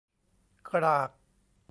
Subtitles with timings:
[0.69, 1.09] กราก